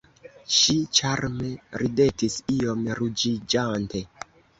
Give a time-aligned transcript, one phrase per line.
[0.53, 1.49] Ŝi ĉarme
[1.81, 4.03] ridetis iom ruĝiĝante.